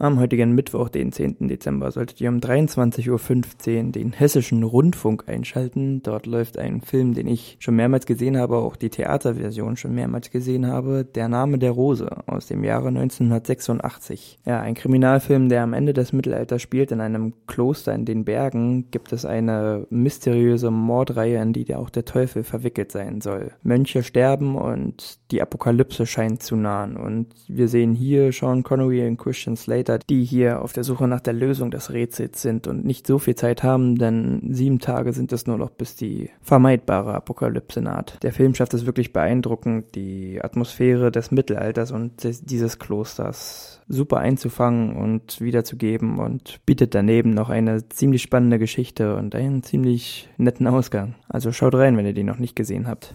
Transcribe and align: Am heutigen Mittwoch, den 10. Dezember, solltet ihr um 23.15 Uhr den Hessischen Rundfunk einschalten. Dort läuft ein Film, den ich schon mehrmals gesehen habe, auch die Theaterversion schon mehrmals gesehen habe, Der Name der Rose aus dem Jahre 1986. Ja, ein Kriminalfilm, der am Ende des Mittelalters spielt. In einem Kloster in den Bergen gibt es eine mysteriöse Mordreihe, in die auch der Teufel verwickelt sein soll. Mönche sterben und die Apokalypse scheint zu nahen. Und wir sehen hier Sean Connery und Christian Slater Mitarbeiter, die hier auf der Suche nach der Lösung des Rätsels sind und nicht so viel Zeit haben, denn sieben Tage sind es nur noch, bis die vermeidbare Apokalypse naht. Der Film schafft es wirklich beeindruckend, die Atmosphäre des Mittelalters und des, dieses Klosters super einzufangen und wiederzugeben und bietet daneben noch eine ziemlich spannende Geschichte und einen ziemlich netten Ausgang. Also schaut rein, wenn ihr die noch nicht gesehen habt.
Am 0.00 0.20
heutigen 0.20 0.52
Mittwoch, 0.52 0.90
den 0.90 1.10
10. 1.10 1.48
Dezember, 1.48 1.90
solltet 1.90 2.20
ihr 2.20 2.28
um 2.28 2.38
23.15 2.38 3.86
Uhr 3.86 3.90
den 3.90 4.12
Hessischen 4.12 4.62
Rundfunk 4.62 5.24
einschalten. 5.26 6.04
Dort 6.04 6.26
läuft 6.26 6.56
ein 6.56 6.82
Film, 6.82 7.14
den 7.14 7.26
ich 7.26 7.56
schon 7.58 7.74
mehrmals 7.74 8.06
gesehen 8.06 8.36
habe, 8.36 8.58
auch 8.58 8.76
die 8.76 8.90
Theaterversion 8.90 9.76
schon 9.76 9.96
mehrmals 9.96 10.30
gesehen 10.30 10.68
habe, 10.68 11.04
Der 11.04 11.28
Name 11.28 11.58
der 11.58 11.72
Rose 11.72 12.08
aus 12.28 12.46
dem 12.46 12.62
Jahre 12.62 12.88
1986. 12.88 14.38
Ja, 14.46 14.60
ein 14.60 14.74
Kriminalfilm, 14.74 15.48
der 15.48 15.64
am 15.64 15.72
Ende 15.72 15.94
des 15.94 16.12
Mittelalters 16.12 16.62
spielt. 16.62 16.92
In 16.92 17.00
einem 17.00 17.32
Kloster 17.48 17.92
in 17.92 18.04
den 18.04 18.24
Bergen 18.24 18.92
gibt 18.92 19.12
es 19.12 19.24
eine 19.24 19.84
mysteriöse 19.90 20.70
Mordreihe, 20.70 21.42
in 21.42 21.52
die 21.52 21.74
auch 21.74 21.90
der 21.90 22.04
Teufel 22.04 22.44
verwickelt 22.44 22.92
sein 22.92 23.20
soll. 23.20 23.50
Mönche 23.64 24.04
sterben 24.04 24.54
und 24.54 25.18
die 25.32 25.42
Apokalypse 25.42 26.06
scheint 26.06 26.44
zu 26.44 26.54
nahen. 26.54 26.96
Und 26.96 27.26
wir 27.48 27.66
sehen 27.66 27.94
hier 27.94 28.30
Sean 28.30 28.62
Connery 28.62 29.04
und 29.04 29.16
Christian 29.16 29.56
Slater 29.56 29.87
Mitarbeiter, 29.88 29.98
die 30.08 30.24
hier 30.24 30.62
auf 30.62 30.72
der 30.72 30.84
Suche 30.84 31.08
nach 31.08 31.20
der 31.20 31.32
Lösung 31.32 31.70
des 31.70 31.92
Rätsels 31.92 32.42
sind 32.42 32.66
und 32.66 32.84
nicht 32.84 33.06
so 33.06 33.18
viel 33.18 33.34
Zeit 33.34 33.62
haben, 33.62 33.96
denn 33.96 34.40
sieben 34.50 34.78
Tage 34.78 35.12
sind 35.12 35.32
es 35.32 35.46
nur 35.46 35.58
noch, 35.58 35.70
bis 35.70 35.96
die 35.96 36.30
vermeidbare 36.42 37.14
Apokalypse 37.14 37.80
naht. 37.80 38.18
Der 38.22 38.32
Film 38.32 38.54
schafft 38.54 38.74
es 38.74 38.86
wirklich 38.86 39.12
beeindruckend, 39.12 39.94
die 39.94 40.40
Atmosphäre 40.42 41.10
des 41.10 41.30
Mittelalters 41.30 41.90
und 41.92 42.24
des, 42.24 42.42
dieses 42.42 42.78
Klosters 42.78 43.80
super 43.88 44.18
einzufangen 44.18 44.96
und 44.96 45.40
wiederzugeben 45.40 46.18
und 46.18 46.60
bietet 46.66 46.94
daneben 46.94 47.30
noch 47.30 47.48
eine 47.48 47.88
ziemlich 47.88 48.22
spannende 48.22 48.58
Geschichte 48.58 49.16
und 49.16 49.34
einen 49.34 49.62
ziemlich 49.62 50.28
netten 50.36 50.66
Ausgang. 50.66 51.14
Also 51.28 51.52
schaut 51.52 51.74
rein, 51.74 51.96
wenn 51.96 52.06
ihr 52.06 52.12
die 52.12 52.24
noch 52.24 52.38
nicht 52.38 52.54
gesehen 52.54 52.86
habt. 52.86 53.14